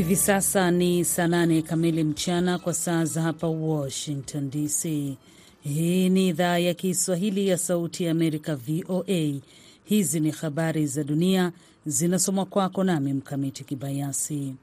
[0.00, 4.84] Hivi sasa ni saa nane kamili mchana kwa saa za hapa Washington DC.
[5.62, 9.40] Hii ni idhaa ya Kiswahili ya Sauti ya Amerika, VOA.
[9.84, 11.52] Hizi ni habari za dunia
[11.86, 14.54] zinasomwa kwako nami Mkamiti Kibayasi.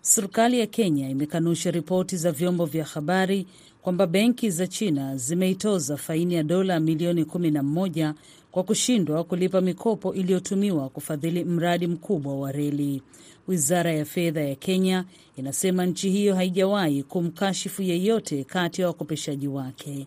[0.00, 3.46] Serikali ya Kenya imekanusha ripoti za vyombo vya habari
[3.82, 8.14] kwamba benki za China zimeitoza faini ya dola milioni 11
[8.50, 13.02] kwa kushindwa kulipa mikopo iliyotumiwa kufadhili mradi mkubwa wa reli.
[13.48, 15.04] Wizara ya fedha ya Kenya
[15.36, 20.06] inasema nchi hiyo haijawahi kumkashifu yeyote kati ya wakopeshaji wake.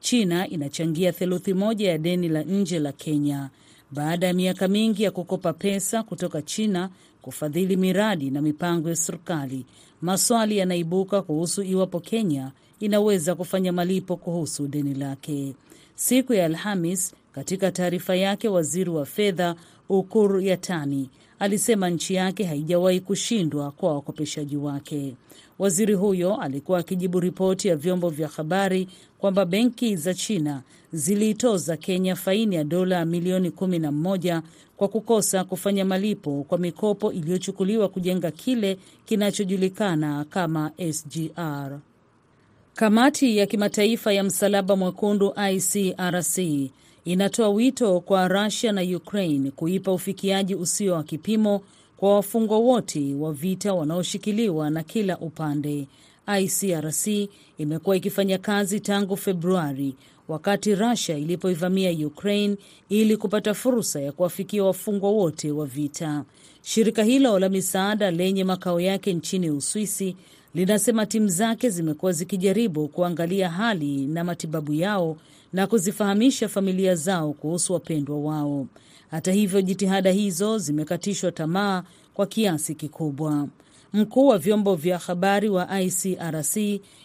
[0.00, 3.50] China inachangia theluthi moja ya deni la nje la Kenya
[3.90, 6.90] baada ya miaka mingi ya kukopa pesa kutoka China
[7.22, 9.66] kufadhili miradi na mipango ya serikali.
[10.02, 15.54] Maswali yanaibuka kuhusu iwapo Kenya inaweza kufanya malipo kuhusu deni lake.
[15.94, 19.56] Siku ya Alhamis, katika taarifa yake, waziri wa fedha
[19.88, 21.10] Ukur Yatani
[21.42, 25.14] alisema nchi yake haijawahi kushindwa kwa wakopeshaji wake.
[25.58, 32.16] Waziri huyo alikuwa akijibu ripoti ya vyombo vya habari kwamba benki za China ziliitoza Kenya
[32.16, 34.42] faini ya dola milioni kumi na moja
[34.76, 41.78] kwa kukosa kufanya malipo kwa mikopo iliyochukuliwa kujenga kile kinachojulikana kama SGR.
[42.74, 46.38] Kamati ya kimataifa ya Msalaba Mwekundu ICRC
[47.04, 51.60] inatoa wito kwa Russia na Ukraine kuipa ufikiaji usio wa kipimo
[51.96, 55.86] kwa wafungwa wote wa vita wanaoshikiliwa na kila upande.
[56.40, 57.06] ICRC
[57.58, 59.94] imekuwa ikifanya kazi tangu Februari
[60.28, 62.56] wakati Russia ilipoivamia Ukraine
[62.88, 66.24] ili kupata fursa ya kuwafikia wafungwa wote wa vita.
[66.62, 70.16] Shirika hilo la misaada lenye makao yake nchini Uswisi
[70.54, 75.16] linasema timu zake zimekuwa zikijaribu kuangalia hali na matibabu yao
[75.52, 78.66] na kuzifahamisha familia zao kuhusu wapendwa wao.
[79.10, 81.82] Hata hivyo, jitihada hizo zimekatishwa tamaa
[82.14, 83.48] kwa kiasi kikubwa.
[83.92, 86.56] Mkuu wa vyombo vya habari wa ICRC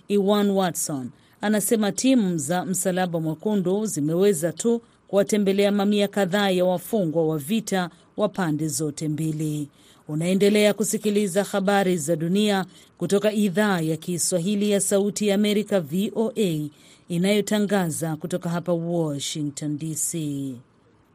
[0.09, 1.09] Ewan Watson
[1.41, 8.29] anasema timu za Msalaba Mwekundu zimeweza tu kuwatembelea mamia kadhaa ya wafungwa wa vita wa
[8.29, 9.67] pande zote mbili.
[10.07, 12.65] Unaendelea kusikiliza habari za dunia
[12.97, 16.69] kutoka idhaa ya Kiswahili ya Sauti ya Amerika, VOA,
[17.09, 20.17] inayotangaza kutoka hapa Washington DC.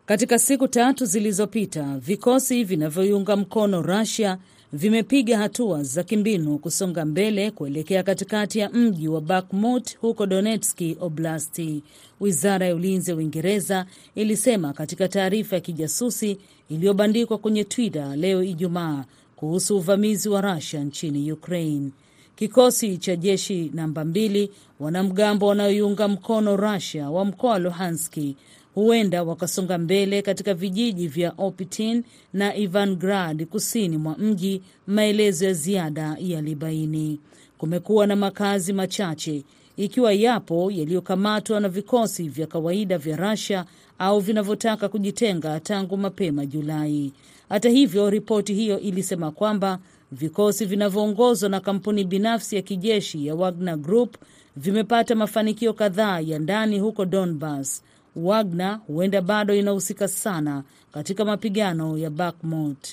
[0.06, 4.38] Katika siku tatu zilizopita, vikosi vinavyoiunga mkono Russia
[4.72, 11.83] vimepiga hatua za kimbinu kusonga mbele kuelekea katikati ya mji wa Bakhmut huko Donetski Oblasti,
[12.21, 16.38] wizara ya ulinzi ya Uingereza ilisema katika taarifa ya kijasusi
[16.69, 19.05] iliyobandikwa kwenye Twitter leo Ijumaa
[19.37, 21.91] kuhusu uvamizi wa Rusia nchini Ukraine.
[22.37, 24.50] Kikosi cha jeshi namba mbili,
[24.81, 28.37] wanamgambo wanaoiunga mkono Rusia wa mkoa wa Luhanski
[28.75, 36.16] huenda wakasonga mbele katika vijiji vya Opitin na Ivangrad kusini mwa mji, maelezo ya ziada
[36.21, 37.21] yalibaini.
[37.59, 39.44] Kumekuwa na makazi machache,
[39.77, 43.65] ikiwa yapo yaliyokamatwa na vikosi vya kawaida vya Russia
[43.99, 47.12] au vinavyotaka kujitenga tangu mapema Julai.
[47.49, 49.78] Hata hivyo, ripoti hiyo ilisema kwamba
[50.12, 54.16] vikosi vinavyoongozwa na kampuni binafsi ya kijeshi ya Wagner Group
[54.56, 57.82] vimepata mafanikio kadhaa ya ndani huko Donbas.
[58.17, 60.62] Wagner huenda bado inahusika sana
[60.93, 62.89] katika mapigano ya Bakhmut.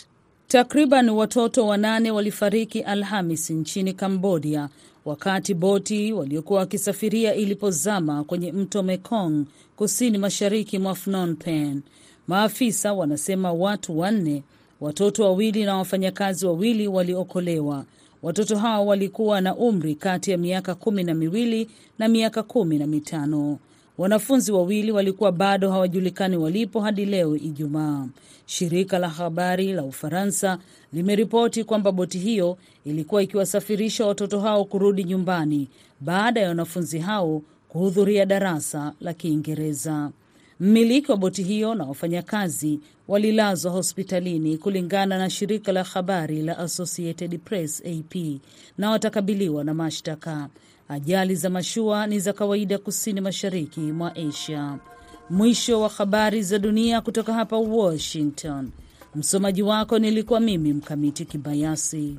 [0.47, 4.69] Takriban watoto wanane walifariki Alhamis nchini Kambodia
[5.05, 11.81] wakati boti waliokuwa wakisafiria ilipozama kwenye mto Mekong kusini mashariki mwa Phnom Penh.
[12.27, 14.43] Maafisa wanasema watu wanne,
[14.81, 17.85] watoto wawili na wafanyakazi wawili waliokolewa.
[18.23, 21.69] Watoto hao walikuwa na umri kati ya miaka kumi na miwili
[21.99, 23.57] na miaka kumi na mitano.
[23.99, 28.07] Wanafunzi wawili walikuwa bado hawajulikani walipo hadi leo Ijumaa.
[28.45, 30.57] Shirika la habari la Ufaransa
[30.93, 35.67] limeripoti kwamba boti hiyo ilikuwa ikiwasafirisha watoto hao kurudi nyumbani
[35.99, 40.11] baada ya wanafunzi hao kuhudhuria darasa la Kiingereza.
[40.59, 47.39] Mmiliki wa boti hiyo na wafanyakazi walilazwa hospitalini kulingana na shirika la habari la Associated
[47.39, 48.15] Press AP,
[48.77, 50.49] na watakabiliwa na mashtaka.
[50.89, 54.77] Ajali za mashua ni za kawaida kusini mashariki mwa Asia.
[55.29, 58.71] Mwisho wa habari za dunia kutoka hapa Washington.
[59.15, 62.17] Msomaji wako nilikuwa mimi Mkamiti Kibayasi.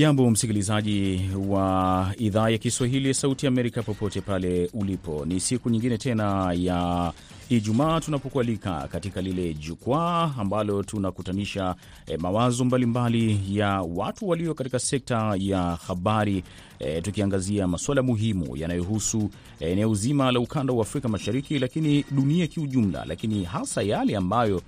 [0.00, 5.98] Hujambo msikilizaji wa idhaa ya Kiswahili ya Sauti Amerika popote pale ulipo, ni siku nyingine
[5.98, 7.12] tena ya
[7.48, 11.74] Ijumaa tunapokualika katika lile jukwaa ambalo tunakutanisha
[12.06, 16.44] e, mawazo mbalimbali mbali ya watu walio katika sekta ya habari
[16.78, 19.30] e, tukiangazia masuala muhimu yanayohusu
[19.60, 24.62] eneo zima la ukanda wa Afrika Mashariki, lakini dunia kiujumla, lakini hasa yale ambayo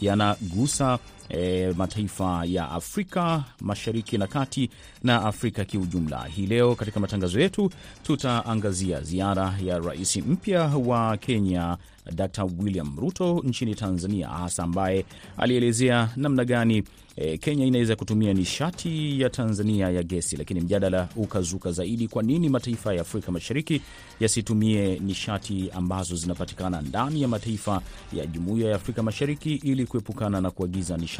[0.00, 0.98] yanagusa
[1.30, 4.70] E, mataifa ya Afrika Mashariki na Kati
[5.02, 6.24] na Afrika kiujumla.
[6.24, 7.70] Hii leo katika matangazo yetu
[8.02, 11.76] tutaangazia ziara ya rais mpya wa Kenya
[12.14, 12.44] Dr.
[12.58, 15.04] William Ruto nchini Tanzania, hasa ambaye
[15.38, 16.82] alielezea namna gani
[17.16, 22.48] e, Kenya inaweza kutumia nishati ya Tanzania ya gesi, lakini mjadala ukazuka zaidi, kwa nini
[22.48, 23.82] mataifa ya Afrika Mashariki
[24.20, 27.82] yasitumie nishati ambazo zinapatikana ndani ya mataifa
[28.12, 31.17] ya Jumuiya ya Afrika Mashariki ili kuepukana na kuagiza nishati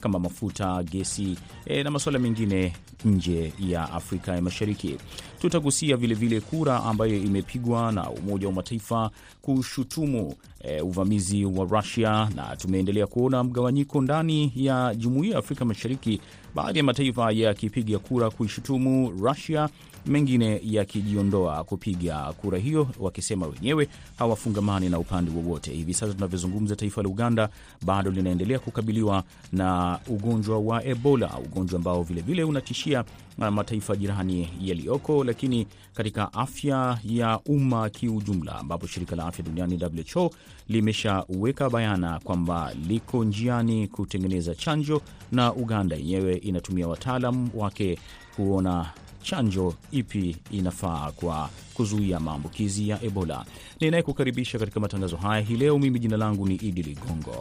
[0.00, 1.36] kama mafuta, gesi
[1.66, 2.72] e, na masuala mengine
[3.04, 4.96] nje ya Afrika ya Mashariki.
[5.40, 9.10] Tutagusia vilevile kura ambayo imepigwa na Umoja wa Mataifa
[9.42, 16.20] kushutumu e, uvamizi wa Rusia, na tumeendelea kuona mgawanyiko ndani ya Jumuiya ya Afrika Mashariki,
[16.54, 19.68] baadhi ya mataifa yakipiga kura kuishutumu Rusia,
[20.06, 25.72] mengine yakijiondoa kupiga kura hiyo, wakisema wenyewe hawafungamani na upande wowote.
[25.72, 27.48] Hivi sasa tunavyozungumza, taifa la Uganda
[27.82, 33.04] bado linaendelea kukabiliwa na ugonjwa wa Ebola, ugonjwa ambao vilevile unatishia
[33.38, 39.80] mataifa jirani yaliyoko, lakini katika afya ya umma kiujumla, ambapo shirika la afya duniani
[40.14, 40.30] WHO
[40.68, 45.02] limeshaweka bayana kwamba liko njiani kutengeneza chanjo
[45.32, 47.98] na Uganda yenyewe inatumia wataalam wake
[48.36, 48.86] kuona
[49.24, 53.44] chanjo ipi inafaa kwa kuzuia maambukizi ya Ebola.
[53.80, 57.40] Ninayekukaribisha katika matangazo haya hii leo, mimi jina langu ni Idi Ligongo.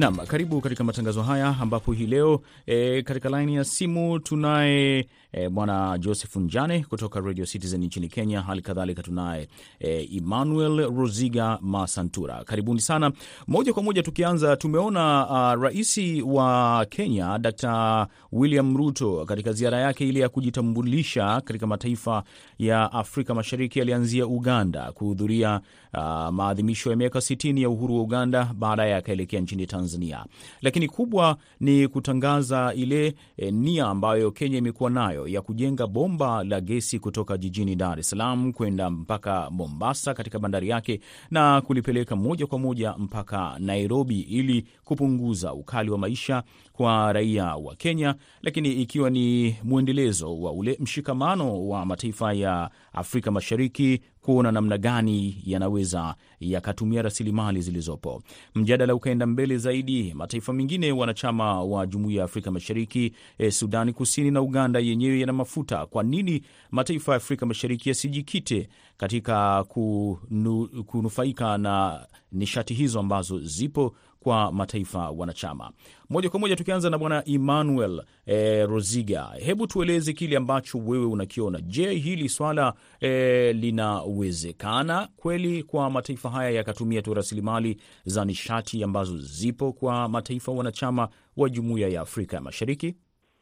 [0.00, 5.48] Nam, karibu katika matangazo haya ambapo hii leo e, katika laini ya simu tunaye e,
[5.48, 8.42] bwana Joseph Njane kutoka Radio Citizen nchini Kenya.
[8.42, 9.48] Hali kadhalika tunaye
[9.80, 12.44] e, Emmanuel Roziga Masantura.
[12.44, 13.12] Karibuni sana.
[13.46, 18.06] Moja kwa moja tukianza, tumeona uh, rais wa Kenya Dr.
[18.32, 22.22] William Ruto katika ziara yake ile ya kujitambulisha katika mataifa
[22.58, 25.60] ya Afrika Mashariki alianzia Uganda kuhudhuria
[25.94, 30.24] uh, maadhimisho ya miaka 60 ya uhuru wa Uganda, baadaye akaelekea nchini Tanzania.
[30.62, 36.60] Lakini kubwa ni kutangaza ile e, nia ambayo Kenya imekuwa nayo ya kujenga bomba la
[36.60, 41.00] gesi kutoka jijini Dar es Salaam kwenda mpaka Mombasa katika bandari yake
[41.30, 47.74] na kulipeleka moja kwa moja mpaka Nairobi ili kupunguza ukali wa maisha kwa raia wa
[47.76, 54.78] Kenya, lakini ikiwa ni mwendelezo wa ule mshikamano wa mataifa ya Afrika Mashariki kuona namna
[54.78, 58.22] gani yanaweza yakatumia rasilimali zilizopo.
[58.54, 64.30] Mjadala ukaenda mbele zaidi, mataifa mengine wanachama wa Jumuiya ya Afrika Mashariki, eh, Sudani Kusini
[64.30, 65.86] na Uganda yenyewe yana mafuta.
[65.86, 73.94] Kwa nini mataifa ya Afrika Mashariki yasijikite katika kunu, kunufaika na nishati hizo ambazo zipo
[74.20, 75.70] kwa mataifa wanachama.
[76.10, 81.60] Moja kwa moja tukianza na bwana Emmanuel e, Roziga, hebu tueleze kile ambacho wewe unakiona.
[81.60, 89.18] Je, hili swala e, linawezekana kweli kwa mataifa haya yakatumia tu rasilimali za nishati ambazo
[89.18, 92.96] zipo kwa mataifa wanachama wa Jumuiya ya Afrika ya Mashariki?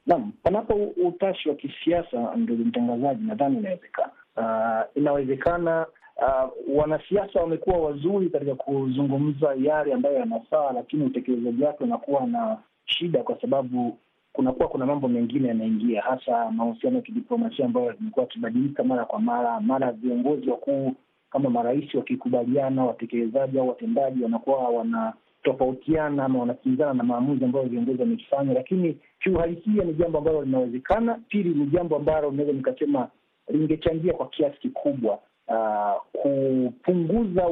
[0.06, 0.74] Naam, panapo
[1.06, 4.12] utashi wa kisiasa, ndugu mtangazaji, nadhani inawezekana.
[4.36, 5.86] Uh, inawezekana
[6.18, 13.22] Uh, wanasiasa wamekuwa wazuri katika kuzungumza yale ambayo yanafaa, lakini utekelezaji wake unakuwa na shida,
[13.22, 13.98] kwa sababu
[14.32, 19.60] kunakuwa kuna mambo mengine yanaingia, hasa mahusiano ya kidiplomasia ambayo yamekuwa yakibadilika mara kwa mara.
[19.60, 20.92] Mara viongozi wakuu
[21.30, 28.52] kama marais wakikubaliana, watekelezaji au watendaji wanakuwa wanatofautiana ama wanakinzana na maamuzi ambayo viongozi wamekifanya,
[28.54, 31.20] lakini kiuhalisia ni jambo ambalo linawezekana.
[31.28, 33.08] Pili, ni jambo ambalo linaweza nikasema
[33.48, 37.48] lingechangia kwa kiasi kikubwa Uh, kupunguza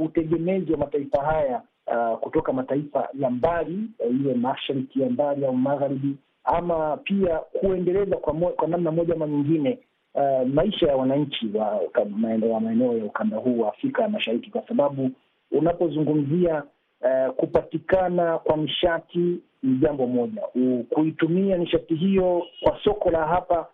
[0.00, 3.78] utegemezi wa mataifa haya uh, kutoka mataifa ya mbali
[4.20, 9.26] iwe uh, mashariki ya mbali au magharibi, ama pia kuendeleza kwa, kwa namna moja ama
[9.26, 9.78] nyingine
[10.14, 11.50] uh, maisha ya wananchi
[12.50, 15.10] wa maeneo ya ukanda huu wa Afrika ya Mashariki, kwa sababu
[15.52, 16.62] unapozungumzia
[17.00, 20.42] uh, kupatikana kwa nishati ni jambo moja,
[20.90, 23.66] kuitumia nishati hiyo kwa soko la hapa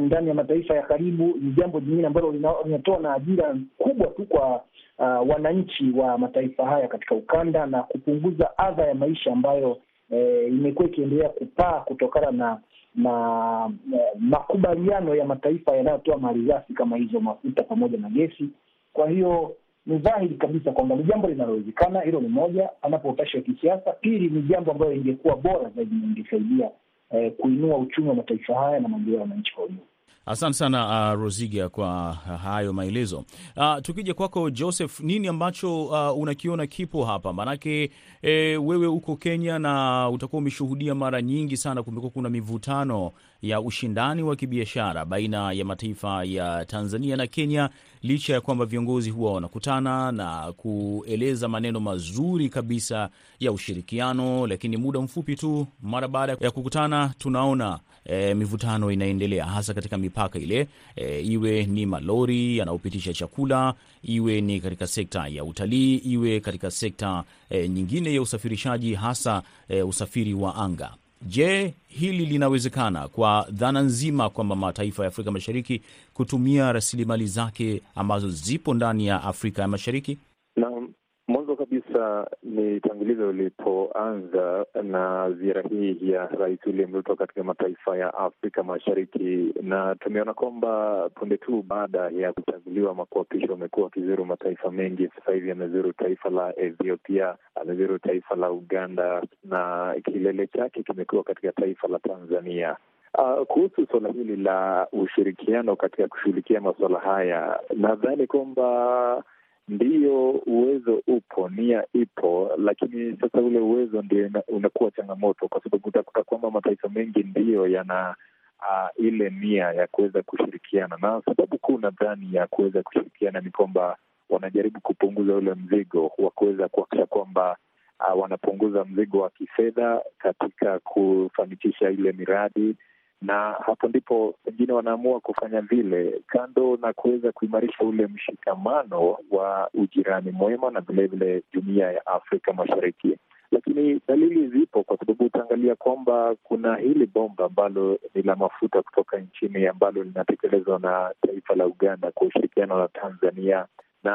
[0.00, 2.32] ndani ya mataifa ya karibu ni jambo jingine ambalo
[2.64, 4.62] linatoa na ajira kubwa tu kwa
[4.98, 9.78] uh, wananchi wa mataifa haya katika ukanda na kupunguza adha ya maisha ambayo
[10.10, 12.58] eh, imekuwa ikiendelea kupaa kutokana na
[12.94, 18.48] na eh, makubaliano ya mataifa yanayotoa malighafi kama hizo mafuta pamoja na gesi
[18.92, 22.00] Kwa hiyo ni dhahiri kabisa kwamba ni jambo linalowezekana.
[22.00, 23.92] Hilo ni moja, anapo utashi wa kisiasa.
[23.92, 26.70] Pili, ni jambo ambayo ingekuwa bora zaidi ingesaidia
[27.12, 29.84] eh, kuinua uchumi wa mataifa haya na maendeleo ya wananchi kwa ujumla.
[30.26, 32.12] Asante sana uh, Rosiga kwa
[32.42, 33.24] hayo maelezo.
[33.56, 37.32] Uh, tukija kwako Joseph, nini ambacho uh, unakiona kipo hapa?
[37.32, 37.90] Maanake
[38.22, 43.12] e, wewe uko Kenya na utakuwa umeshuhudia mara nyingi sana, kumekuwa kuna mivutano
[43.42, 47.70] ya ushindani wa kibiashara baina ya mataifa ya Tanzania na Kenya,
[48.02, 53.08] licha ya kwamba viongozi huwa wanakutana na kueleza maneno mazuri kabisa
[53.40, 59.74] ya ushirikiano, lakini muda mfupi tu mara baada ya kukutana tunaona E, mivutano inaendelea hasa
[59.74, 65.96] katika mipaka ile e, iwe ni malori yanayopitisha chakula, iwe ni katika sekta ya utalii,
[65.96, 70.94] iwe katika sekta e, nyingine ya usafirishaji, hasa e, usafiri wa anga.
[71.26, 75.82] Je, hili linawezekana kwa dhana nzima kwamba mataifa ya Afrika Mashariki
[76.14, 80.18] kutumia rasilimali zake ambazo zipo ndani ya Afrika ya Mashariki?
[80.56, 80.88] Naam.
[81.28, 88.14] Mwanzo kabisa ni tangulizo ulipoanza na ziara hii ya Rais William Ruto katika mataifa ya
[88.14, 94.70] Afrika Mashariki, na tumeona kwamba punde tu baada ya kuchaguliwa ama kuapishwa, amekuwa akizuru mataifa
[94.70, 95.08] mengi.
[95.08, 101.52] Sasa hivi amezuru taifa la Ethiopia, amezuru taifa la Uganda na kilele chake kimekuwa katika
[101.52, 102.76] taifa la Tanzania.
[103.18, 109.24] Uh, kuhusu suala hili la ushirikiano katika kushughulikia masuala haya, nadhani kwamba
[109.68, 116.22] Ndiyo, uwezo upo, nia ipo, lakini sasa ule uwezo ndio unakuwa changamoto, kwa sababu utakuta
[116.22, 118.16] kwamba mataifa mengi ndiyo yana
[118.60, 123.96] uh, ile nia ya kuweza kushirikiana, na sababu kuu nadhani ya kuweza kushirikiana ni kwamba
[124.30, 127.56] wanajaribu kupunguza ule mzigo wa kuweza kuhakikisha kwamba
[128.00, 132.76] uh, wanapunguza mzigo wa kifedha katika kufanikisha ile miradi
[133.22, 140.30] na hapo ndipo wengine wanaamua kufanya vile, kando na kuweza kuimarisha ule mshikamano wa ujirani
[140.30, 143.16] mwema na vilevile jumuiya ya Afrika Mashariki.
[143.50, 149.18] Lakini dalili zipo, kwa sababu utaangalia kwamba kuna hili bomba ambalo ni la mafuta kutoka
[149.18, 153.66] nchini ambalo linatekelezwa na taifa la Uganda kwa ushirikiano na Tanzania
[154.04, 154.12] na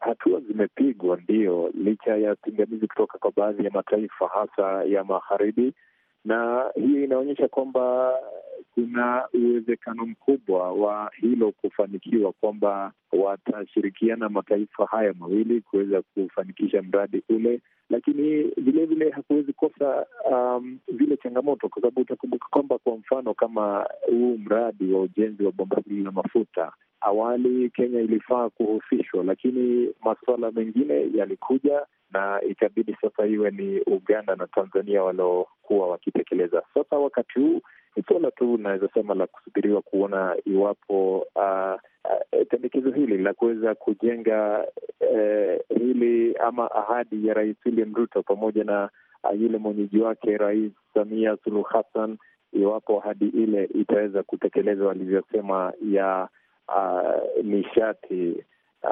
[0.00, 5.72] hatua zimepigwa, ndio, licha ya pingamizi kutoka kwa baadhi ya mataifa hasa ya magharibi
[6.24, 8.12] na hii inaonyesha kwamba
[8.74, 17.60] kuna uwezekano mkubwa wa hilo kufanikiwa, kwamba watashirikiana mataifa haya mawili kuweza kufanikisha mradi ule,
[17.90, 24.38] lakini vilevile hakuwezi kosa um, vile changamoto, kwa sababu utakumbuka kwamba kwa mfano kama huu
[24.38, 31.08] mradi wa ujenzi wa bomba hili la mafuta awali Kenya ilifaa kuhusishwa, lakini masuala mengine
[31.14, 36.62] yalikuja na ikabidi sasa iwe ni Uganda na Tanzania waliokuwa wakitekeleza.
[36.74, 37.60] Sasa wakati huu
[37.96, 43.74] ni suala tu naweza sema la kusubiriwa kuona iwapo uh, uh, pendekezo hili la kuweza
[43.74, 44.66] kujenga
[45.00, 48.90] uh, hili ama ahadi ya Rais William Ruto pamoja na
[49.24, 52.18] uh, yule mwenyeji wake Rais Samia Suluhu Hassan,
[52.52, 56.28] iwapo ahadi ile itaweza kutekelezwa alivyosema ya
[56.76, 58.44] uh, nishati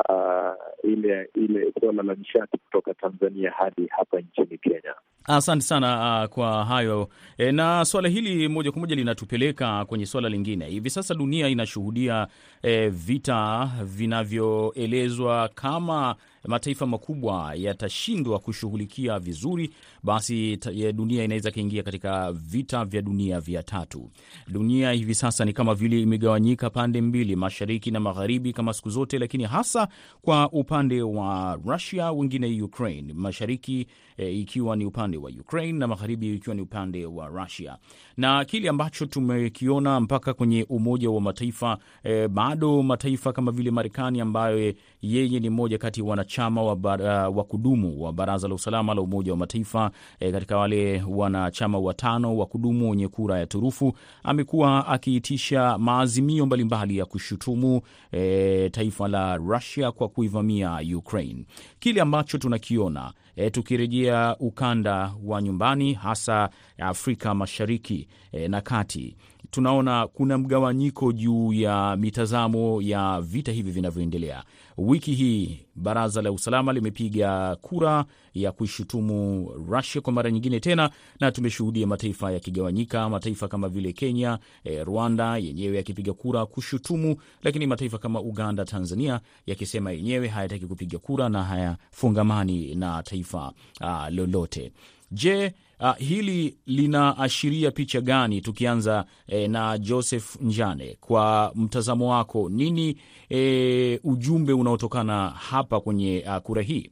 [0.08, 0.54] Uh,
[0.90, 4.94] ile ile suala la nishati kutoka Tanzania hadi hapa nchini Kenya.
[5.24, 7.08] Asante sana uh, kwa hayo
[7.38, 10.66] e, na swala hili moja kwa moja linatupeleka kwenye swala lingine.
[10.66, 12.26] Hivi sasa dunia inashuhudia
[12.62, 16.16] e, vita vinavyoelezwa kama
[16.48, 19.70] mataifa makubwa yatashindwa kushughulikia vizuri,
[20.02, 20.58] basi
[20.94, 24.10] dunia inaweza kaingia katika vita vya dunia vya tatu.
[24.48, 29.18] Dunia hivi sasa ni kama vile imegawanyika pande mbili, mashariki na magharibi, kama siku zote,
[29.18, 29.88] lakini hasa
[30.22, 33.86] kwa upande wa Russia, wengine Ukraine, mashariki
[34.20, 37.76] e, ikiwa ni upande wa Ukraine na magharibi ikiwa ni upande wa Russia.
[38.16, 44.20] Na kile ambacho tumekiona mpaka kwenye Umoja wa Mataifa e, bado mataifa kama vile Marekani
[44.20, 48.94] ambayo yeye ni mmoja kati ya wanachama wa, bara, wa kudumu wa Baraza la Usalama
[48.94, 53.92] la Umoja wa Mataifa e, katika wale wanachama watano wa kudumu wenye kura ya turufu,
[54.22, 57.80] amekuwa akiitisha maazimio mbalimbali ya kushutumu
[58.12, 61.44] e, taifa la Russia kwa kuivamia Ukraine.
[61.78, 69.16] Kile ambacho tunakiona E, tukirejea ukanda wa nyumbani hasa Afrika Mashariki e, na Kati,
[69.50, 74.44] tunaona kuna mgawanyiko juu ya mitazamo ya vita hivi vinavyoendelea.
[74.78, 78.04] Wiki hii baraza la usalama limepiga kura
[78.34, 80.90] ya kuishutumu Rusia kwa mara nyingine tena,
[81.20, 87.66] na tumeshuhudia mataifa yakigawanyika, mataifa kama vile Kenya, eh, Rwanda yenyewe yakipiga kura kushutumu, lakini
[87.66, 94.72] mataifa kama Uganda, Tanzania yakisema yenyewe hayataki kupiga kura na hayafungamani na taifa uh, lolote.
[95.10, 98.40] Je, uh, hili linaashiria picha gani?
[98.40, 102.96] Tukianza eh, na Joseph Njane, kwa mtazamo wako nini
[103.28, 106.90] eh, ujumbe unaotokana hapa kwenye uh, kura hii?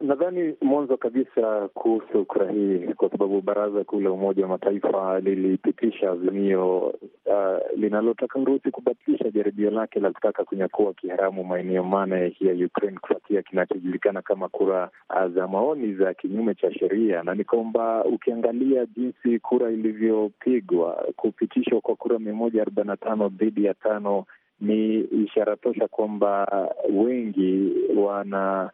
[0.00, 6.10] Nadhani mwanzo kabisa kuhusu kura hii, kwa sababu Baraza Kuu la Umoja wa Mataifa lilipitisha
[6.10, 6.78] azimio
[7.26, 13.42] uh, linalotaka Urusi kubatilisha jaribio lake la kutaka kunyakua kiharamu maeneo mane ya Ukraine kufuatia
[13.42, 19.38] kinachojulikana kama kura uh, za maoni za kinyume cha sheria, na ni kwamba ukiangalia jinsi
[19.38, 24.24] kura ilivyopigwa, kupitishwa kwa kura mia moja arobaini na tano dhidi ya tano
[24.60, 26.46] ni ishara tosha kwamba
[26.94, 28.70] wengi wana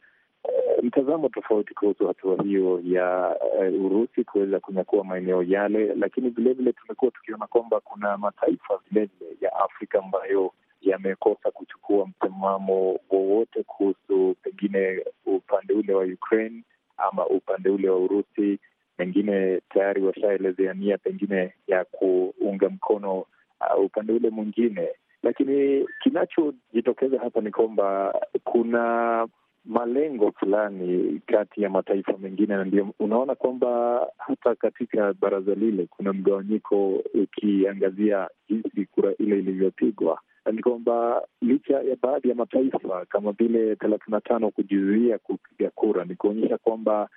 [0.83, 7.11] mtazamo tofauti kuhusu hatua hiyo ya uh, Urusi kuweza kunyakua maeneo yale, lakini vilevile tumekuwa
[7.11, 15.75] tukiona kwamba kuna mataifa vilevile ya Afrika ambayo yamekosa kuchukua msimamo wowote kuhusu pengine upande
[15.75, 16.63] ule wa Ukraine
[16.97, 18.59] ama upande ule wa Urusi.
[18.97, 24.89] Pengine tayari washaelezea nia pengine ya kuunga mkono uh, upande ule mwingine,
[25.23, 29.27] lakini kinachojitokeza hapa ni kwamba kuna
[29.65, 36.13] malengo fulani kati ya mataifa mengine, na ndio unaona kwamba hata katika baraza lile kuna
[36.13, 40.21] mgawanyiko ukiangazia jinsi kura ile ilivyopigwa.
[40.53, 46.05] Ni kwamba licha ya baadhi ya mataifa kama vile thelathini na tano kujizuia kupiga kura,
[46.05, 47.09] ni kuonyesha kwamba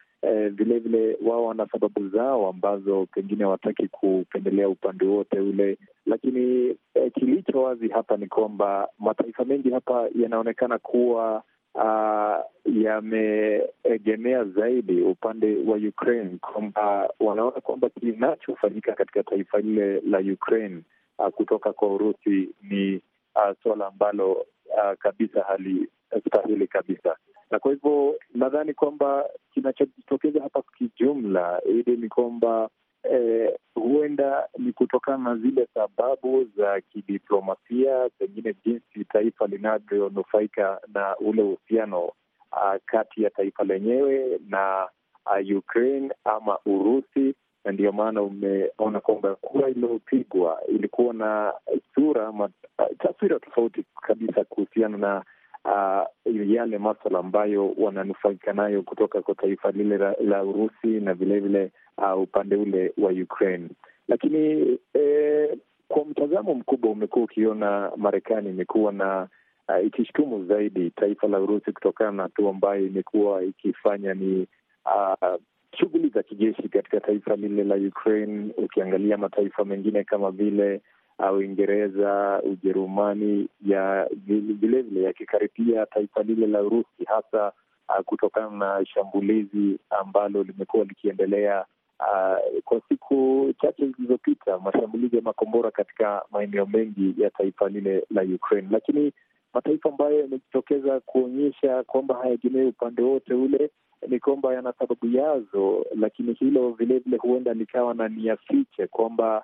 [0.52, 7.12] vilevile eh, wao wana sababu zao ambazo pengine hawataki kupendelea upande wote ule, lakini eh,
[7.14, 11.44] kilicho wazi hapa ni kwamba mataifa mengi hapa yanaonekana kuwa
[11.78, 20.82] Uh, yameegemea zaidi upande wa Ukraine kwamba wanaona kwamba kinachofanyika katika taifa lile la Ukraine
[21.18, 23.02] uh, kutoka kwa Urusi ni
[23.36, 27.16] uh, suala ambalo uh, kabisa halistahili kabisa,
[27.52, 32.70] na kwa hivyo nadhani kwamba kinachojitokeza hapa kijumla ili ni kwamba
[33.12, 41.42] Eh, huenda ni kutokana na zile sababu za kidiplomasia, pengine jinsi taifa linavyonufaika na ule
[41.42, 44.88] uhusiano uh, kati ya taifa lenyewe na
[45.26, 51.54] uh, Ukraine ama Urusi, na ndiyo maana umeona kwamba kura iliyopigwa ilikuwa na
[51.96, 52.44] sura ama
[52.80, 55.24] uh, taswira tofauti kabisa kuhusiana na
[55.66, 61.72] uh, yale maswala ambayo wananufaika nayo kutoka kwa taifa lile la, la Urusi na vilevile
[61.98, 63.70] Uh, upande ule wa Ukraine,
[64.08, 65.58] lakini eh,
[65.88, 69.28] kwa mtazamo mkubwa umekuwa ukiona Marekani imekuwa na
[69.70, 74.48] uh, ikishutumu zaidi taifa la Urusi kutokana na hatua ambayo imekuwa ikifanya ni
[74.86, 75.36] uh,
[75.80, 78.54] shughuli za kijeshi katika taifa lile la Ukraine.
[78.58, 80.82] Ukiangalia mataifa mengine kama vile
[81.34, 87.52] Uingereza, uh, Ujerumani ya vilevile yakikaribia taifa lile la Urusi hasa
[87.90, 91.66] uh, kutokana na shambulizi ambalo limekuwa likiendelea
[92.00, 98.22] Uh, kwa siku chache zilizopita mashambulizi ya makombora katika maeneo mengi ya taifa lile la
[98.22, 99.12] Ukraine, lakini
[99.54, 103.70] mataifa ambayo yamejitokeza kuonyesha kwamba hayaegemei upande wote ule
[104.08, 109.44] ni kwamba yana sababu yazo, lakini hilo vilevile huenda likawa na nia fiche kwamba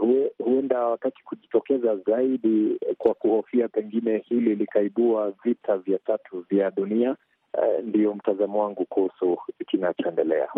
[0.00, 7.16] uh, huenda hawataki kujitokeza zaidi kwa kuhofia pengine hili likaibua vita vya tatu vya dunia.
[7.58, 10.48] Uh, ndiyo mtazamo wangu kuhusu kinachoendelea.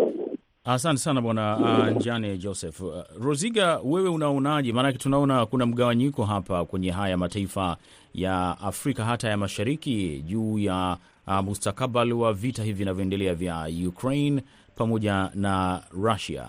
[0.65, 2.81] Asante sana bwana uh, Njane Joseph.
[2.81, 4.73] Uh, Rosiga, wewe unaonaje?
[4.73, 7.77] Maanake tunaona kuna mgawanyiko hapa kwenye haya mataifa
[8.13, 14.41] ya Afrika hata ya mashariki juu ya uh, mustakabali wa vita hivi vinavyoendelea vya Ukraine
[14.75, 16.47] pamoja na Russia.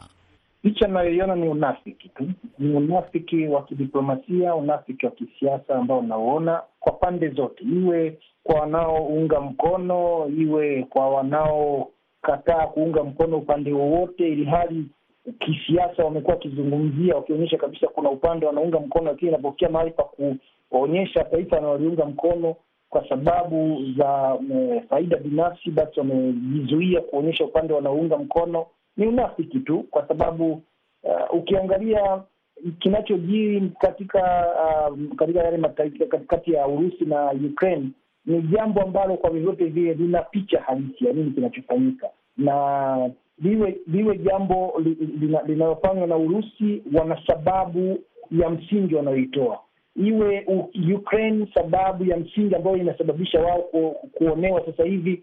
[0.62, 6.92] Picha inayoiona ni unafiki tu, ni unafiki wa kidiplomasia, unafiki wa kisiasa ambao unauona kwa
[6.92, 14.84] pande zote, iwe kwa wanaounga mkono, iwe kwa wanaokataa kuunga mkono upande wowote, ili hali
[15.38, 20.04] kisiasa wamekuwa wakizungumzia wakionyesha kabisa kuna upande wanaunga mkono, lakini inapofikia mahali pa
[20.70, 22.56] kuonyesha taifa wanaliunga mkono
[22.90, 28.66] kwa sababu za e, faida binafsi, basi wamejizuia kuonyesha upande wanaounga mkono.
[28.96, 30.62] Ni unafiki tu, kwa sababu
[31.02, 32.22] uh, ukiangalia
[32.78, 34.46] kinachojiri katika
[34.90, 37.88] uh, katika yale mataifa katikati ya Urusi na Ukraine
[38.26, 43.10] ni jambo ambalo kwa vyovyote vile lina picha halisi ya nini kinachofanyika, na
[43.42, 44.82] liwe liwe jambo
[45.46, 47.98] linalofanywa na Urusi, wana sababu
[48.30, 49.60] ya msingi wanayoitoa,
[49.96, 50.46] iwe
[50.94, 55.22] Ukraine sababu ya msingi ambayo inasababisha wao ku, kuonewa sasa hivi,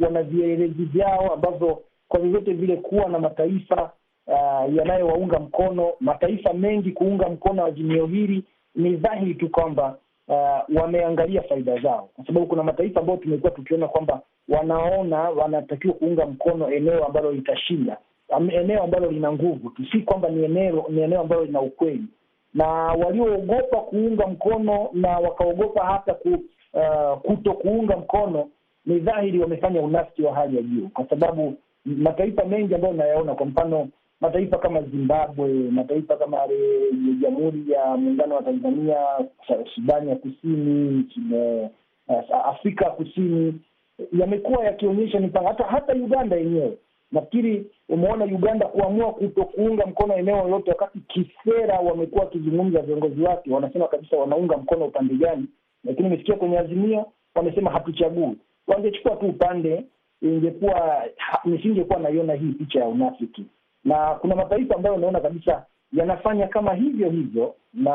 [0.00, 3.90] wana vielelezi vyao ambavyo kwa vyovyote vile kuwa na mataifa
[4.26, 11.42] uh, yanayowaunga mkono, mataifa mengi kuunga mkono azimio hili, ni dhahiri tu kwamba Uh, wameangalia
[11.42, 17.04] faida zao, kwa sababu kuna mataifa ambayo tumekuwa tukiona kwamba wanaona wanatakiwa kuunga mkono eneo
[17.06, 17.96] ambalo litashinda,
[18.52, 22.04] eneo ambalo lina nguvu tu, si kwamba ni eneo ni eneo ambalo lina ukweli.
[22.54, 26.28] Na walioogopa kuunga mkono na wakaogopa hata ku,
[26.74, 28.48] uh, kuto kuunga mkono,
[28.86, 33.46] ni dhahiri wamefanya unafiki wa hali ya juu, kwa sababu mataifa mengi ambayo unayaona, kwa
[33.46, 33.88] mfano
[34.24, 36.38] mataifa kama Zimbabwe, mataifa kama
[37.20, 38.96] Jamhuri ya Muungano wa Tanzania,
[39.74, 41.04] Sudani ya Kusini,
[42.44, 43.54] Afrika Kusini
[44.12, 46.78] yamekuwa yakionyesha mipango hata hata Uganda yenyewe.
[47.12, 53.50] Nafikiri umeona Uganda kuamua kuto kuunga mkono eneo lolote, wakati kisera wamekuwa wakizungumza viongozi wake,
[53.52, 55.46] wanasema kabisa wanaunga mkono upande gani,
[55.84, 58.36] lakini imesikia kwenye azimio wamesema hatuchagui.
[58.66, 59.84] Wangechukua tu upande,
[60.22, 61.04] ingekuwa
[61.44, 63.44] nisingekuwa naiona hii picha ya unafiki.
[63.84, 67.92] Na kuna mataifa ambayo unaona kabisa yanafanya kama hivyo hivyo, na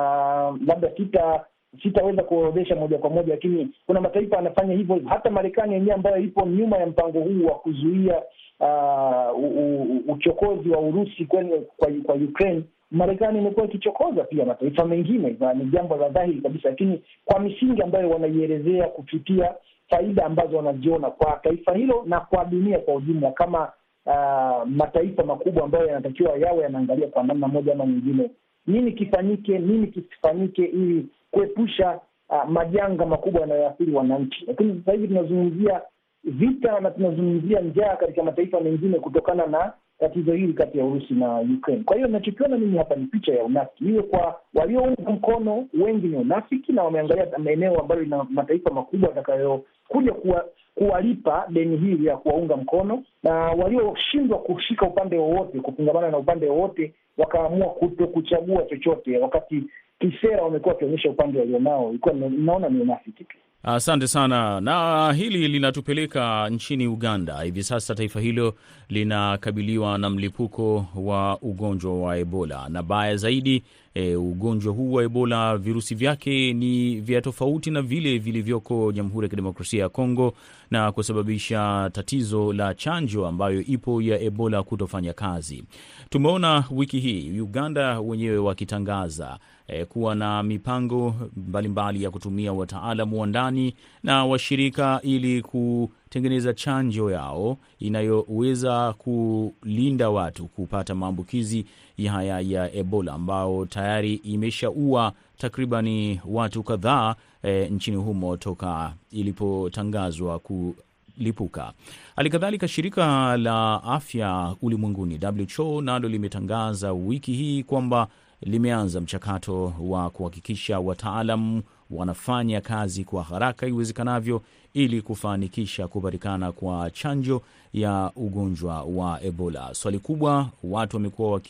[0.67, 1.45] labda sita
[1.83, 5.09] sitaweza kuorodhesha moja kwa moja, lakini kuna mataifa yanafanya hivyo hivyo.
[5.09, 8.21] Hata Marekani yenyewe ambayo ipo nyuma ya mpango huu wa kuzuia
[8.59, 15.65] uh, uchokozi wa Urusi kwenye kwa, kwa Ukraine, Marekani imekuwa ikichokoza pia mataifa mengine, ni
[15.65, 19.53] jambo la dhahiri kabisa, lakini kwa misingi ambayo wanaielezea kupitia
[19.89, 23.71] faida ambazo wanaziona kwa taifa hilo na kwa dunia kwa ujumla, kama
[24.05, 28.31] uh, mataifa makubwa ambayo yanatakiwa yawe yanaangalia kwa namna moja ama nyingine,
[28.67, 34.43] nini kifanyike, nini kisifanyike ili kuepusha uh, majanga makubwa yanayoathiri wananchi.
[34.47, 35.81] Lakini sasa hivi tunazungumzia
[36.23, 41.39] vita na tunazungumzia njaa katika mataifa mengine kutokana na tatizo hili kati ya Urusi na
[41.39, 41.83] Ukraine.
[41.83, 46.15] Kwa hiyo inachokiona mimi hapa ni picha ya unafiki, iwe kwa waliounga mkono wengi ni
[46.15, 52.57] unafiki na wameangalia maeneo ambayo ina mataifa makubwa atakayokuja kuwa, kuwalipa deni hili ya kuwaunga
[52.57, 59.63] mkono, na walioshindwa kushika upande wowote, kufungamana na upande wowote, wakaamua kuto kuchagua chochote, wakati
[59.99, 63.37] kisera wamekuwa wakionyesha upande walionao, ilikuwa naona ni unafiki tu.
[63.63, 67.41] Asante sana, na hili linatupeleka nchini Uganda.
[67.41, 68.55] Hivi sasa taifa hilo
[68.89, 75.57] linakabiliwa na mlipuko wa ugonjwa wa Ebola, na baya zaidi e, ugonjwa huu wa Ebola
[75.57, 80.33] virusi vyake ni vya tofauti na vile vilivyoko Jamhuri ya Kidemokrasia ya Kongo,
[80.71, 85.63] na kusababisha tatizo la chanjo ambayo ipo ya Ebola kutofanya kazi.
[86.09, 89.39] Tumeona wiki hii Uganda wenyewe wakitangaza
[89.71, 96.53] E, kuwa na mipango mbalimbali mbali ya kutumia wataalamu wa ndani na washirika ili kutengeneza
[96.53, 101.65] chanjo yao inayoweza kulinda watu kupata maambukizi
[102.11, 111.73] haya ya Ebola ambao tayari imeshaua takribani watu kadhaa e, nchini humo toka ilipotangazwa kulipuka.
[112.15, 115.19] Hali kadhalika shirika la afya ulimwenguni
[115.57, 118.07] WHO nalo limetangaza wiki hii kwamba
[118.41, 124.41] limeanza mchakato wa kuhakikisha wataalam wanafanya kazi kwa haraka iwezekanavyo
[124.73, 127.41] ili kufanikisha kupatikana kwa chanjo
[127.73, 129.73] ya ugonjwa wa Ebola.
[129.73, 131.41] Swali kubwa watu wamekuwa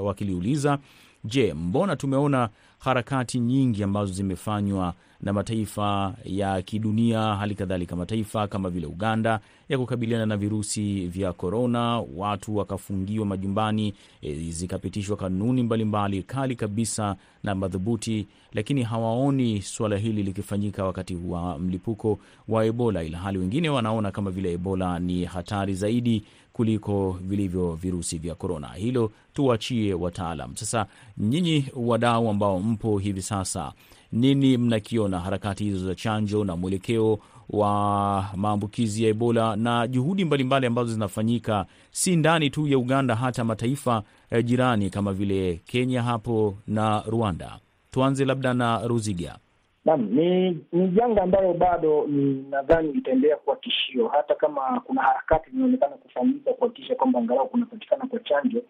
[0.00, 0.78] wakiliuliza,
[1.24, 8.70] je, mbona tumeona harakati nyingi ambazo zimefanywa na mataifa ya kidunia, hali kadhalika mataifa kama
[8.70, 16.22] vile Uganda ya kukabiliana na virusi vya korona, watu wakafungiwa majumbani, e, zikapitishwa kanuni mbalimbali
[16.22, 23.38] kali kabisa na madhubuti, lakini hawaoni suala hili likifanyika wakati wa mlipuko wa Ebola, ilhali
[23.38, 28.68] wengine wanaona kama vile Ebola ni hatari zaidi kuliko vilivyo virusi vya korona.
[28.68, 30.56] Hilo tuwachie wataalam.
[30.56, 30.86] Sasa
[31.18, 33.72] nyinyi wadau ambao mpo hivi sasa,
[34.14, 37.18] nini mnakiona harakati hizo za chanjo na mwelekeo
[37.50, 43.14] wa maambukizi ya Ebola na juhudi mbalimbali mbali ambazo zinafanyika si ndani tu ya Uganda,
[43.14, 47.58] hata mataifa eh, jirani kama vile Kenya hapo na Rwanda?
[47.90, 49.36] Tuanze labda na Ruziga.
[49.84, 55.50] Naam, ni ni janga ambalo bado ni nadhani litaendelea kuwa tishio, hata kama kuna harakati
[55.50, 58.62] zinaonekana kufanyika kuhakikisha kwamba angalau kunapatikana kwa chanjo,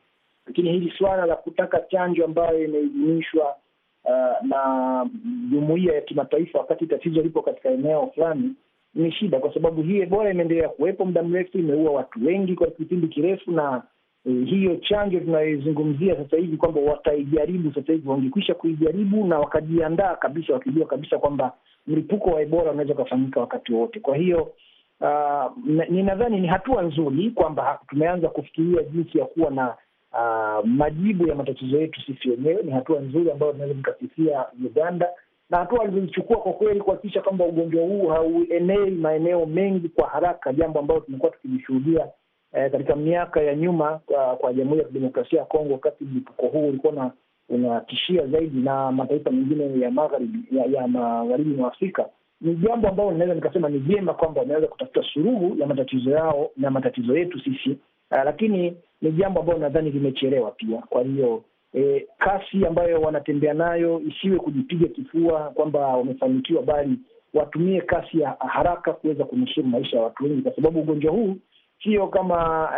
[0.47, 3.57] lakini hili suala la kutaka chanjo ambayo imeidhinishwa
[4.05, 5.07] uh, na
[5.51, 8.55] jumuiya ya kimataifa wakati tatizo lipo katika eneo fulani
[8.95, 13.09] ni shida, kwa sababu hii Ebola imeendelea kuwepo muda mrefu, imeua watu wengi kwa kipindi
[13.09, 13.83] kirefu, na
[14.25, 20.53] uh, hiyo chanjo tunayoizungumzia sasa hivi kwamba wataijaribu sasa hivi, wangekwisha kuijaribu na wakajiandaa kabisa,
[20.53, 21.53] wakijua kabisa kwamba
[21.87, 24.01] mlipuko wa Ebola unaweza ukafanyika wakati wote.
[24.01, 24.53] Kwa hiyo
[25.01, 25.53] uh,
[25.89, 29.75] ninadhani ni hatua nzuri kwamba tumeanza kufikiria jinsi ya kuwa na
[30.15, 32.63] uh, majibu ya matatizo yetu sisi wenyewe.
[32.63, 35.09] Ni hatua nzuri ambayo tunaweza tukasifia Uganda
[35.51, 40.79] na hatua alizozichukua kwa kweli kuhakikisha kwamba ugonjwa huu hauenei maeneo mengi kwa haraka, jambo
[40.79, 42.09] ambalo tumekuwa tukilishuhudia
[42.53, 46.69] eh, katika miaka ya nyuma kwa, kwa Jamhuri ya Kidemokrasia ya Kongo, wakati mlipuko huu
[46.69, 47.13] ulikuwa
[47.49, 52.09] unatishia zaidi na mataifa mengine ya magharibi ya, ya magharibi mwa Afrika
[52.41, 56.71] ni jambo ambalo linaweza nikasema ni vyema kwamba wameweza kutafuta suluhu ya matatizo yao na
[56.71, 57.79] matatizo yetu sisi,
[58.15, 60.79] uh, lakini ni jambo ambalo nadhani limechelewa pia.
[60.79, 61.43] Kwa hiyo
[61.75, 66.99] eh, kasi ambayo wanatembea nayo isiwe kujipiga kifua kwamba wamefanikiwa, bali
[67.35, 71.37] watumie kasi ya haraka kuweza kunusuru maisha ya watu wengi, kwa sababu ugonjwa huu
[71.83, 72.69] sio kama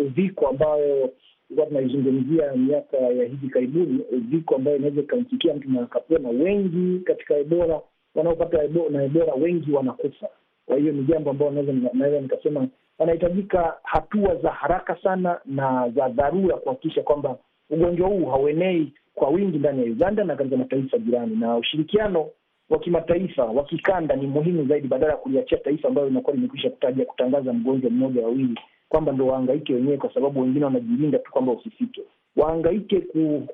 [0.00, 1.10] uviko uh, ambayo
[1.48, 6.28] tulikuwa tunaizungumzia miaka ya hivi karibuni, uviko ambayo inaweza ikamfikia mtu na akapona.
[6.28, 7.80] Wengi katika Ebola
[8.14, 8.58] wanaopata
[8.90, 10.28] na Ebola wengi wanakufa.
[10.66, 11.50] Kwa hiyo ni jambo ambalo
[11.92, 17.36] naweza nikasema wanahitajika hatua za haraka sana na za dharura kuhakikisha kwamba
[17.70, 22.26] ugonjwa huu hauenei kwa wingi ndani ya Uganda na katika mataifa jirani, na ushirikiano
[22.70, 27.04] wa kimataifa wa kikanda ni muhimu zaidi, badala ya kuliachia taifa ambayo inakuwa limekwisha kutaja
[27.04, 32.02] kutangaza mgonjwa mmoja wawili kwamba ndo waangaike wenyewe, kwa sababu wengine wanajilinda tu kwamba usifike.
[32.36, 33.00] Waangaike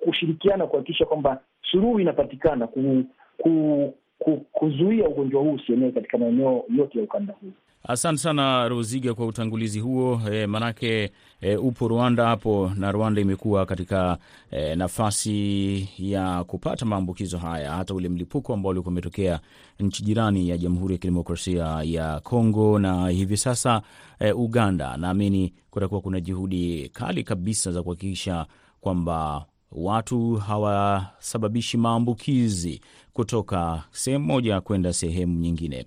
[0.05, 3.05] kushirikiana kuhakikisha kwamba suluhu inapatikana ku,
[3.39, 7.53] ku, ku, kuzuia ugonjwa huu usienee katika maeneo yote ya ukanda huu.
[7.85, 13.66] Asante sana Roziga kwa utangulizi huo e, manake e, upo Rwanda hapo na Rwanda imekuwa
[13.66, 14.18] katika
[14.51, 19.40] e, nafasi ya kupata maambukizo haya, hata ule mlipuko ambao ulikuwa umetokea
[19.81, 23.83] nchi jirani ya Jamhuri ya Kidemokrasia ya Kongo na hivi sasa
[24.18, 24.97] e, Uganda.
[24.97, 28.47] Naamini kutakuwa kuna juhudi kali kabisa za kuhakikisha
[28.81, 32.81] kwamba watu hawasababishi maambukizi
[33.12, 35.87] kutoka sehemu moja kwenda sehemu nyingine.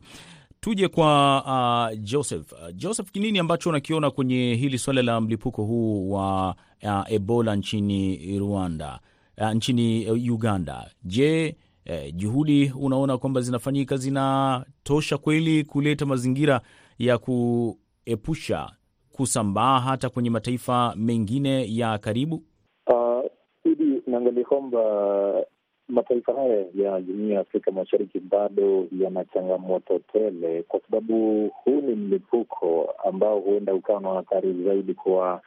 [0.65, 1.43] Tuje kwa
[1.91, 2.51] uh, Joseph.
[2.51, 8.39] Uh, Joseph, nini ambacho unakiona kwenye hili swala la mlipuko huu wa uh, Ebola nchini
[8.39, 8.99] Rwanda,
[9.37, 10.89] uh, nchini Uganda?
[11.03, 16.61] Je, eh, juhudi unaona kwamba zinafanyika zinatosha kweli kuleta mazingira
[16.99, 18.71] ya kuepusha
[19.11, 22.43] kusambaa hata kwenye mataifa mengine ya karibu?
[22.87, 23.23] Uh,
[23.63, 24.79] ili naangalia kwamba
[25.89, 31.95] mataifa haya ya jumuiya ya Afrika Mashariki bado yana changamoto tele, kwa sababu huu ni
[31.95, 35.41] mlipuko ambao huenda ukawa na hatari zaidi kwa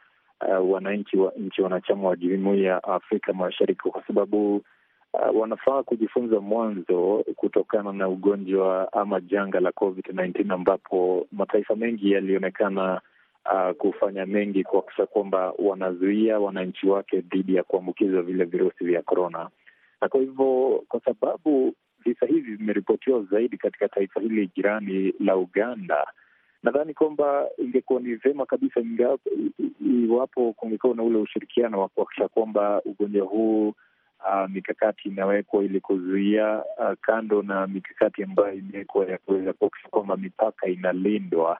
[0.47, 4.55] uh, wananchi wa nchi wanachama wa jumuiya ya Afrika Mashariki, kwa sababu
[5.13, 13.01] uh, wanafaa kujifunza mwanzo kutokana na ugonjwa ama janga la COVID-19 ambapo mataifa mengi yalionekana
[13.45, 19.49] uh, kufanya mengi kuhakikisha kwamba wanazuia wananchi wake dhidi ya kuambukizwa vile virusi vya korona
[20.01, 21.73] na kwa hivyo, kwa sababu
[22.05, 26.07] visa hivi vimeripotiwa zaidi katika taifa hili jirani la Uganda,
[26.63, 28.81] nadhani kwamba ingekuwa ni vyema kabisa
[29.81, 36.63] iwapo kungekuwa na ule ushirikiano wa kuhakikisha kwamba ugonjwa huu uh, mikakati inawekwa ili kuzuia
[36.77, 41.59] uh, kando na mikakati ambayo imewekwa ya kuweza kuhakikisha kwamba mipaka inalindwa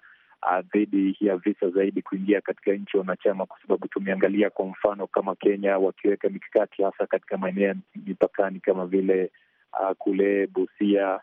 [0.74, 5.36] dhidi uh, ya visa zaidi kuingia katika nchi wanachama, kwa sababu tumeangalia kwa mfano kama
[5.36, 7.76] Kenya wakiweka mikakati hasa katika maeneo ya
[8.06, 9.32] mipakani kama vile
[9.82, 11.20] uh, kule Busia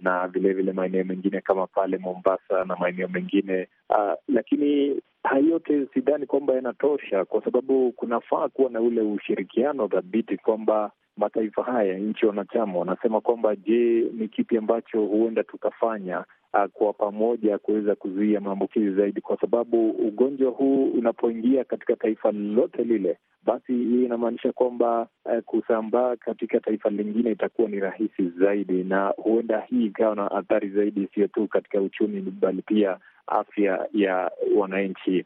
[0.00, 6.26] na vilevile maeneo mengine kama pale Mombasa na maeneo mengine uh, lakini hayo yote sidhani
[6.26, 12.78] kwamba yanatosha, kwa sababu kunafaa kuwa na ule ushirikiano dhabiti kwamba mataifa haya nchi wanachama
[12.78, 19.20] wanasema kwamba je, ni kipi ambacho huenda tukafanya uh, kwa pamoja kuweza kuzuia maambukizi zaidi,
[19.20, 26.16] kwa sababu ugonjwa huu unapoingia katika taifa lolote lile, basi hii inamaanisha kwamba uh, kusambaa
[26.16, 31.28] katika taifa lingine itakuwa ni rahisi zaidi, na huenda hii ikawa na athari zaidi, sio
[31.28, 35.24] tu katika uchumi, bali pia afya ya wananchi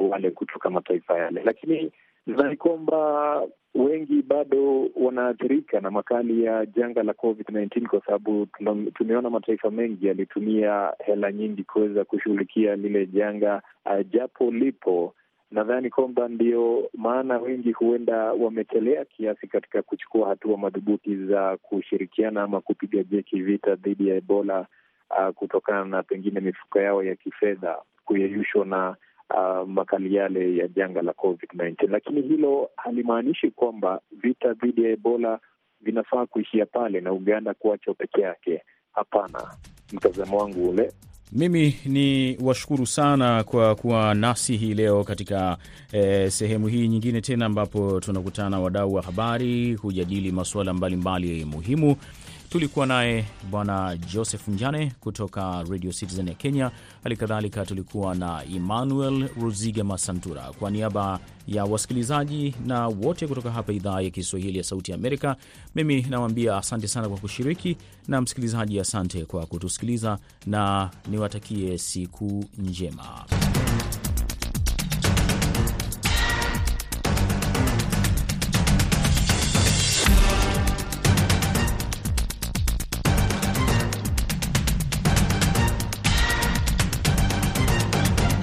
[0.00, 1.92] uh, wale kutoka mataifa yale, lakini
[2.26, 3.42] nadhani kwamba
[3.74, 8.46] wengi bado wanaathirika na makali ya janga la COVID-19 kwa sababu
[8.94, 15.14] tumeona mataifa mengi yalitumia hela nyingi kuweza kushughulikia lile janga uh, japo lipo.
[15.50, 22.60] Nadhani kwamba ndio maana wengi huenda wamechelea kiasi katika kuchukua hatua madhubuti za kushirikiana ama
[22.60, 24.66] kupiga jeki vita dhidi ya Ebola
[25.10, 28.96] uh, kutokana na pengine mifuko yao ya kifedha kuyeyushwa na
[29.34, 35.40] Uh, makali yale ya janga la COVID-19, lakini hilo halimaanishi kwamba vita dhidi ya Ebola
[35.80, 38.62] vinafaa kuishia pale na Uganda kuachwa peke yake.
[38.92, 39.50] Hapana,
[39.92, 40.92] mtazamo wangu ule.
[41.32, 45.56] Mimi ni washukuru sana kwa kuwa nasi hii leo katika
[45.92, 51.96] eh, sehemu hii nyingine tena ambapo tunakutana wadau wa habari kujadili masuala mbalimbali muhimu.
[52.50, 56.70] Tulikuwa naye Bwana Joseph Njane kutoka Radio Citizen ya Kenya.
[57.02, 60.42] Hali kadhalika tulikuwa na Emmanuel Ruziga Masantura.
[60.58, 65.36] Kwa niaba ya wasikilizaji na wote kutoka hapa idhaa ya Kiswahili ya Sauti ya Amerika,
[65.74, 67.76] mimi nawaambia asante sana kwa kushiriki,
[68.08, 73.24] na msikilizaji, asante kwa kutusikiliza na niwatakie siku njema.